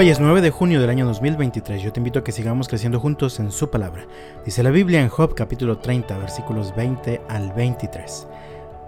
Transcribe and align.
Hoy 0.00 0.10
es 0.10 0.20
9 0.20 0.42
de 0.42 0.50
junio 0.50 0.80
del 0.80 0.90
año 0.90 1.04
2023. 1.06 1.82
Yo 1.82 1.92
te 1.92 1.98
invito 1.98 2.20
a 2.20 2.22
que 2.22 2.30
sigamos 2.30 2.68
creciendo 2.68 3.00
juntos 3.00 3.40
en 3.40 3.50
su 3.50 3.68
palabra. 3.68 4.06
Dice 4.44 4.62
la 4.62 4.70
Biblia 4.70 5.02
en 5.02 5.08
Job 5.08 5.34
capítulo 5.34 5.78
30 5.78 6.16
versículos 6.18 6.72
20 6.76 7.22
al 7.28 7.52
23. 7.52 8.28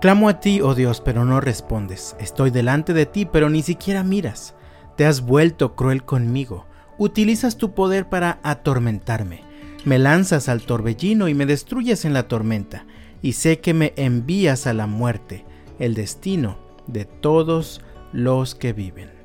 Clamo 0.00 0.28
a 0.28 0.38
ti, 0.38 0.60
oh 0.60 0.76
Dios, 0.76 1.00
pero 1.00 1.24
no 1.24 1.40
respondes. 1.40 2.14
Estoy 2.20 2.50
delante 2.50 2.92
de 2.92 3.06
ti, 3.06 3.26
pero 3.26 3.50
ni 3.50 3.62
siquiera 3.62 4.04
miras. 4.04 4.54
Te 4.96 5.04
has 5.04 5.22
vuelto 5.22 5.74
cruel 5.74 6.04
conmigo. 6.04 6.66
Utilizas 6.96 7.56
tu 7.56 7.74
poder 7.74 8.08
para 8.08 8.38
atormentarme. 8.44 9.42
Me 9.84 9.98
lanzas 9.98 10.48
al 10.48 10.62
torbellino 10.62 11.26
y 11.26 11.34
me 11.34 11.44
destruyes 11.44 12.04
en 12.04 12.12
la 12.12 12.28
tormenta. 12.28 12.86
Y 13.20 13.32
sé 13.32 13.58
que 13.58 13.74
me 13.74 13.94
envías 13.96 14.68
a 14.68 14.74
la 14.74 14.86
muerte, 14.86 15.44
el 15.80 15.94
destino 15.94 16.58
de 16.86 17.04
todos 17.04 17.80
los 18.12 18.54
que 18.54 18.72
viven. 18.72 19.19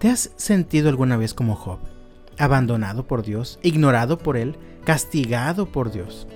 ¿Te 0.00 0.08
has 0.08 0.30
sentido 0.36 0.88
alguna 0.88 1.18
vez 1.18 1.34
como 1.34 1.54
Job? 1.54 1.78
Abandonado 2.38 3.06
por 3.06 3.22
Dios, 3.22 3.58
ignorado 3.62 4.16
por 4.16 4.38
Él, 4.38 4.56
castigado 4.82 5.66
por 5.66 5.92
Dios. 5.92 6.26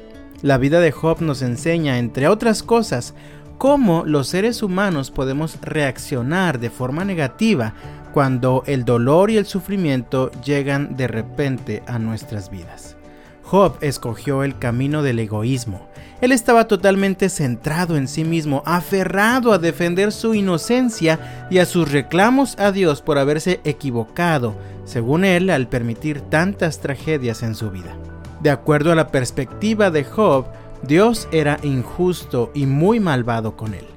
La 0.42 0.58
vida 0.58 0.80
de 0.80 0.92
Job 0.92 1.22
nos 1.22 1.40
enseña, 1.40 1.98
entre 1.98 2.28
otras 2.28 2.62
cosas, 2.62 3.14
cómo 3.56 4.04
los 4.04 4.28
seres 4.28 4.62
humanos 4.62 5.10
podemos 5.10 5.58
reaccionar 5.62 6.60
de 6.60 6.68
forma 6.68 7.06
negativa 7.06 7.72
cuando 8.12 8.64
el 8.66 8.84
dolor 8.84 9.30
y 9.30 9.38
el 9.38 9.46
sufrimiento 9.46 10.30
llegan 10.42 10.94
de 10.94 11.08
repente 11.08 11.82
a 11.86 11.98
nuestras 11.98 12.50
vidas. 12.50 12.98
Job 13.44 13.76
escogió 13.82 14.42
el 14.42 14.58
camino 14.58 15.02
del 15.02 15.18
egoísmo. 15.18 15.86
Él 16.20 16.32
estaba 16.32 16.66
totalmente 16.66 17.28
centrado 17.28 17.96
en 17.96 18.08
sí 18.08 18.24
mismo, 18.24 18.62
aferrado 18.64 19.52
a 19.52 19.58
defender 19.58 20.12
su 20.12 20.34
inocencia 20.34 21.46
y 21.50 21.58
a 21.58 21.66
sus 21.66 21.92
reclamos 21.92 22.58
a 22.58 22.72
Dios 22.72 23.02
por 23.02 23.18
haberse 23.18 23.60
equivocado, 23.64 24.54
según 24.84 25.24
él, 25.24 25.50
al 25.50 25.68
permitir 25.68 26.22
tantas 26.22 26.80
tragedias 26.80 27.42
en 27.42 27.54
su 27.54 27.70
vida. 27.70 27.94
De 28.40 28.50
acuerdo 28.50 28.92
a 28.92 28.94
la 28.94 29.08
perspectiva 29.08 29.90
de 29.90 30.04
Job, 30.04 30.46
Dios 30.82 31.28
era 31.30 31.58
injusto 31.62 32.50
y 32.54 32.66
muy 32.66 33.00
malvado 33.00 33.56
con 33.56 33.74
él. 33.74 33.93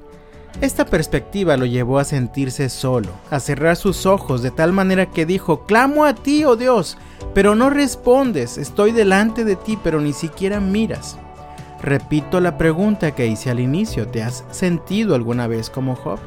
Esta 0.60 0.84
perspectiva 0.84 1.56
lo 1.56 1.66
llevó 1.66 1.98
a 1.98 2.04
sentirse 2.04 2.68
solo, 2.68 3.10
a 3.30 3.38
cerrar 3.38 3.76
sus 3.76 4.06
ojos 4.06 4.42
de 4.42 4.50
tal 4.50 4.72
manera 4.72 5.06
que 5.06 5.24
dijo, 5.24 5.66
clamo 5.66 6.04
a 6.04 6.14
ti, 6.14 6.44
oh 6.44 6.56
Dios, 6.56 6.98
pero 7.32 7.54
no 7.54 7.70
respondes, 7.70 8.58
estoy 8.58 8.90
delante 8.90 9.44
de 9.44 9.54
ti, 9.54 9.78
pero 9.82 10.00
ni 10.00 10.12
siquiera 10.12 10.58
miras. 10.58 11.16
Repito 11.80 12.40
la 12.40 12.58
pregunta 12.58 13.14
que 13.14 13.28
hice 13.28 13.50
al 13.50 13.60
inicio, 13.60 14.08
¿te 14.08 14.22
has 14.22 14.44
sentido 14.50 15.14
alguna 15.14 15.46
vez 15.46 15.70
como 15.70 15.94
Job? 15.94 16.18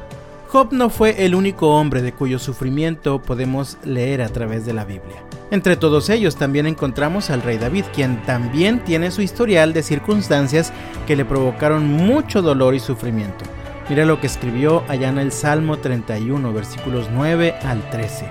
Job 0.48 0.68
no 0.72 0.88
fue 0.88 1.24
el 1.24 1.34
único 1.34 1.76
hombre 1.78 2.02
de 2.02 2.12
cuyo 2.12 2.38
sufrimiento 2.38 3.20
podemos 3.20 3.76
leer 3.84 4.22
a 4.22 4.28
través 4.28 4.64
de 4.64 4.72
la 4.72 4.84
Biblia. 4.84 5.22
Entre 5.50 5.76
todos 5.76 6.08
ellos 6.08 6.36
también 6.36 6.66
encontramos 6.66 7.28
al 7.28 7.42
rey 7.42 7.58
David, 7.58 7.84
quien 7.94 8.22
también 8.22 8.82
tiene 8.84 9.10
su 9.10 9.20
historial 9.20 9.74
de 9.74 9.82
circunstancias 9.82 10.72
que 11.06 11.16
le 11.16 11.26
provocaron 11.26 11.86
mucho 11.86 12.40
dolor 12.40 12.74
y 12.74 12.80
sufrimiento. 12.80 13.44
Mira 13.88 14.04
lo 14.04 14.20
que 14.20 14.26
escribió 14.26 14.84
allá 14.88 15.08
en 15.08 15.18
el 15.18 15.32
Salmo 15.32 15.78
31, 15.78 16.52
versículos 16.52 17.08
9 17.12 17.54
al 17.62 17.88
13. 17.90 18.26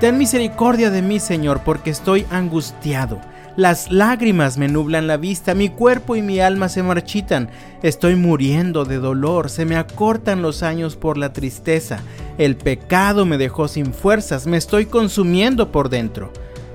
Ten 0.00 0.18
misericordia 0.18 0.90
de 0.90 1.00
mí, 1.00 1.20
Señor, 1.20 1.60
porque 1.64 1.90
estoy 1.90 2.26
angustiado. 2.30 3.20
Las 3.56 3.90
lágrimas 3.90 4.58
me 4.58 4.68
nublan 4.68 5.06
la 5.06 5.16
vista, 5.16 5.54
mi 5.54 5.70
cuerpo 5.70 6.16
y 6.16 6.22
mi 6.22 6.40
alma 6.40 6.68
se 6.68 6.82
marchitan. 6.82 7.48
Estoy 7.82 8.14
muriendo 8.14 8.84
de 8.84 8.98
dolor, 8.98 9.48
se 9.48 9.64
me 9.64 9.76
acortan 9.76 10.42
los 10.42 10.62
años 10.62 10.96
por 10.96 11.16
la 11.16 11.32
tristeza. 11.32 12.00
El 12.36 12.56
pecado 12.56 13.24
me 13.24 13.38
dejó 13.38 13.68
sin 13.68 13.94
fuerzas, 13.94 14.46
me 14.46 14.58
estoy 14.58 14.84
consumiendo 14.84 15.72
por 15.72 15.88
dentro. 15.88 16.30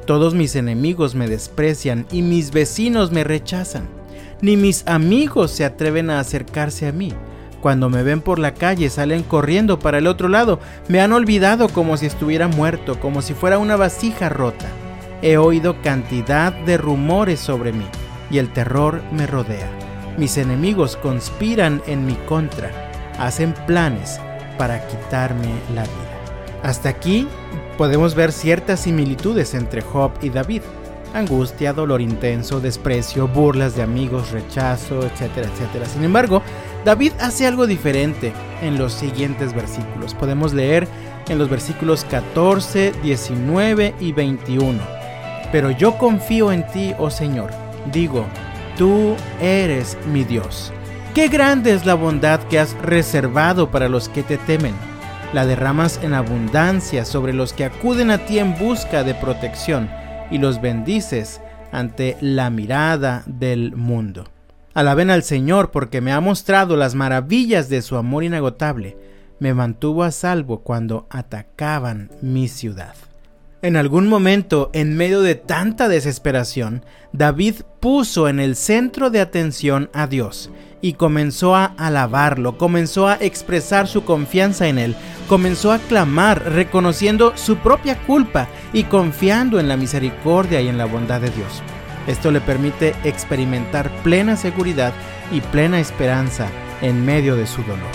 Todos 0.08 0.34
mis 0.34 0.56
enemigos 0.56 1.14
me 1.14 1.28
desprecian 1.28 2.08
y 2.12 2.24
mis 2.24 2.50
vecinos 2.50 3.12
me 3.12 3.24
rechazan. 3.24 3.88
Ni 4.42 4.58
mis 4.58 4.88
amigos 4.88 5.52
se 5.52 5.66
atreven 5.66 6.10
a 6.10 6.20
acercarse 6.20 6.88
a 6.88 6.92
mí. 6.92 7.14
Cuando 7.62 7.90
me 7.90 8.04
ven 8.04 8.22
por 8.22 8.40
la 8.40 8.54
calle 8.54 8.90
salen 8.90 9.24
corriendo 9.24 9.80
para 9.80 10.00
el 10.00 10.08
otro 10.08 10.28
lado. 10.28 10.60
Me 10.88 11.00
han 11.00 11.14
olvidado 11.14 11.70
como 11.70 11.96
si 11.96 12.08
estuviera 12.08 12.48
muerto, 12.48 13.00
como 13.00 13.22
si 13.22 13.34
fuera 13.34 13.60
una 13.60 13.76
vasija 13.76 14.30
rota. 14.30 14.66
He 15.22 15.38
oído 15.38 15.82
cantidad 15.84 16.52
de 16.52 16.78
rumores 16.78 17.40
sobre 17.40 17.72
mí 17.72 17.86
y 18.32 18.40
el 18.40 18.52
terror 18.52 19.04
me 19.12 19.28
rodea. 19.28 19.70
Mis 20.18 20.38
enemigos 20.38 20.98
conspiran 20.98 21.82
en 21.86 22.06
mi 22.06 22.16
contra, 22.16 22.72
hacen 23.20 23.54
planes 23.68 24.20
para 24.58 24.86
quitarme 24.88 25.48
la 25.76 25.84
vida. 25.84 26.62
Hasta 26.64 26.90
aquí 26.90 27.28
podemos 27.78 28.16
ver 28.16 28.32
ciertas 28.32 28.82
similitudes 28.82 29.54
entre 29.54 29.82
Job 29.82 30.12
y 30.22 30.30
David. 30.30 30.62
Angustia, 31.14 31.74
dolor 31.74 32.02
intenso, 32.02 32.60
desprecio, 32.60 33.28
burlas 33.28 33.76
de 33.76 33.84
amigos, 33.84 34.32
rechazo, 34.32 35.06
etcétera, 35.06 35.50
etcétera. 35.54 35.86
Sin 35.86 36.04
embargo, 36.04 36.42
David 36.84 37.14
hace 37.20 37.46
algo 37.46 37.68
diferente 37.68 38.34
en 38.62 38.80
los 38.80 38.94
siguientes 38.94 39.54
versículos. 39.54 40.16
Podemos 40.16 40.54
leer 40.54 40.88
en 41.30 41.38
los 41.38 41.48
versículos 41.48 42.04
14, 42.06 42.94
19 43.04 43.94
y 44.00 44.12
21. 44.12 44.80
Pero 45.52 45.70
yo 45.70 45.98
confío 46.00 46.52
en 46.52 46.66
ti, 46.68 46.94
oh 46.98 47.12
Señor. 47.12 47.52
Digo, 47.92 48.26
tú 48.78 49.16
eres 49.40 49.96
mi 50.12 50.24
Dios. 50.24 50.74
Qué 51.14 51.28
grande 51.28 51.74
es 51.74 51.86
la 51.86 51.94
bondad 51.94 52.40
que 52.44 52.58
has 52.58 52.74
reservado 52.82 53.70
para 53.70 53.88
los 53.88 54.10
que 54.10 54.24
te 54.24 54.38
temen. 54.40 54.74
La 55.34 55.46
derramas 55.46 56.00
en 56.02 56.16
abundancia 56.16 57.06
sobre 57.06 57.34
los 57.34 57.54
que 57.54 57.66
acuden 57.66 58.10
a 58.10 58.18
ti 58.26 58.40
en 58.40 58.58
busca 58.58 59.04
de 59.04 59.14
protección 59.14 59.88
y 60.32 60.40
los 60.40 60.62
bendices 60.62 61.42
ante 61.72 62.18
la 62.22 62.50
mirada 62.50 63.24
del 63.28 63.76
mundo. 63.76 64.31
Alaben 64.74 65.10
al 65.10 65.24
Señor 65.24 65.72
porque 65.72 66.00
me 66.00 66.14
ha 66.14 66.22
mostrado 66.22 66.78
las 66.78 66.96
maravillas 66.96 67.68
de 67.68 67.82
su 67.82 67.98
amor 67.98 68.24
inagotable. 68.24 68.98
Me 69.40 69.54
mantuvo 69.54 70.04
a 70.04 70.12
salvo 70.12 70.62
cuando 70.62 71.08
atacaban 71.10 72.10
mi 72.22 72.48
ciudad. 72.48 72.96
En 73.64 73.76
algún 73.76 74.08
momento, 74.08 74.72
en 74.74 74.96
medio 74.96 75.22
de 75.22 75.36
tanta 75.36 75.88
desesperación, 75.88 76.84
David 77.12 77.56
puso 77.80 78.28
en 78.28 78.40
el 78.40 78.56
centro 78.56 79.10
de 79.10 79.20
atención 79.20 79.90
a 79.94 80.08
Dios 80.08 80.50
y 80.82 80.94
comenzó 80.94 81.56
a 81.56 81.66
alabarlo, 81.78 82.58
comenzó 82.58 83.08
a 83.08 83.16
expresar 83.16 83.88
su 83.88 84.04
confianza 84.04 84.68
en 84.68 84.80
él, 84.80 84.96
comenzó 85.28 85.72
a 85.72 85.80
clamar 85.80 86.54
reconociendo 86.54 87.34
su 87.36 87.58
propia 87.58 88.00
culpa 88.08 88.48
y 88.74 88.86
confiando 88.86 89.60
en 89.60 89.68
la 89.68 89.78
misericordia 89.78 90.60
y 90.62 90.68
en 90.68 90.80
la 90.80 90.86
bondad 90.86 91.22
de 91.22 91.30
Dios. 91.30 91.62
Esto 92.08 92.32
le 92.32 92.42
permite 92.42 92.96
experimentar 93.04 93.90
plena 94.04 94.36
seguridad 94.36 94.94
y 95.32 95.42
plena 95.42 95.80
esperanza 95.80 96.48
en 96.82 97.06
medio 97.06 97.36
de 97.36 97.48
su 97.48 97.62
dolor. 97.64 97.92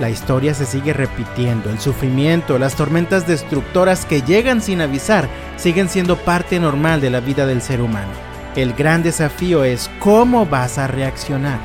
La 0.00 0.10
historia 0.10 0.52
se 0.52 0.66
sigue 0.66 0.92
repitiendo, 0.92 1.70
el 1.70 1.80
sufrimiento, 1.80 2.58
las 2.58 2.74
tormentas 2.74 3.26
destructoras 3.26 4.04
que 4.04 4.20
llegan 4.20 4.60
sin 4.60 4.82
avisar 4.82 5.28
siguen 5.56 5.88
siendo 5.88 6.16
parte 6.16 6.60
normal 6.60 7.00
de 7.00 7.10
la 7.10 7.20
vida 7.20 7.46
del 7.46 7.62
ser 7.62 7.80
humano. 7.80 8.12
El 8.56 8.74
gran 8.74 9.02
desafío 9.02 9.64
es 9.64 9.90
cómo 9.98 10.44
vas 10.44 10.76
a 10.78 10.86
reaccionar. 10.86 11.60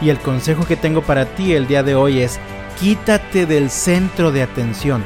Y 0.00 0.10
el 0.10 0.18
consejo 0.18 0.66
que 0.66 0.76
tengo 0.76 1.02
para 1.02 1.26
ti 1.26 1.52
el 1.52 1.66
día 1.66 1.82
de 1.82 1.94
hoy 1.94 2.20
es 2.20 2.40
quítate 2.80 3.46
del 3.46 3.70
centro 3.70 4.32
de 4.32 4.42
atención 4.42 5.02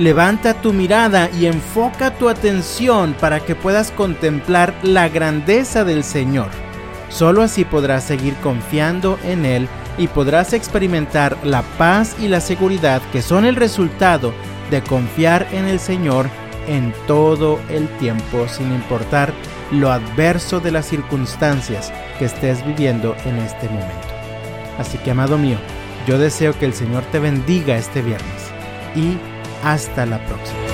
Levanta 0.00 0.54
tu 0.54 0.72
mirada 0.72 1.28
y 1.38 1.44
enfoca 1.44 2.10
tu 2.16 2.30
atención 2.30 3.14
para 3.20 3.40
que 3.40 3.54
puedas 3.54 3.90
contemplar 3.90 4.72
la 4.82 5.10
grandeza 5.10 5.84
del 5.84 6.04
Señor. 6.04 6.48
Solo 7.10 7.42
así 7.42 7.66
podrás 7.66 8.04
seguir 8.04 8.34
confiando 8.36 9.18
en 9.24 9.44
Él 9.44 9.68
y 9.98 10.08
podrás 10.08 10.54
experimentar 10.54 11.36
la 11.44 11.60
paz 11.76 12.16
y 12.18 12.28
la 12.28 12.40
seguridad 12.40 13.02
que 13.12 13.20
son 13.20 13.44
el 13.44 13.56
resultado 13.56 14.32
de 14.70 14.80
confiar 14.80 15.46
en 15.52 15.66
el 15.66 15.78
Señor 15.78 16.30
en 16.66 16.94
todo 17.06 17.60
el 17.68 17.86
tiempo 17.98 18.48
sin 18.48 18.72
importar 18.72 19.34
lo 19.70 19.92
adverso 19.92 20.60
de 20.60 20.70
las 20.72 20.86
circunstancias 20.86 21.92
que 22.18 22.24
estés 22.24 22.64
viviendo 22.64 23.14
en 23.26 23.36
este 23.36 23.68
momento. 23.68 24.08
Así 24.78 24.96
que 24.96 25.10
amado 25.10 25.36
mío, 25.36 25.58
yo 26.06 26.18
deseo 26.18 26.58
que 26.58 26.64
el 26.64 26.72
Señor 26.72 27.02
te 27.12 27.18
bendiga 27.18 27.76
este 27.76 28.00
viernes 28.00 28.50
y 28.96 29.18
hasta 29.62 30.06
la 30.06 30.18
próxima. 30.26 30.69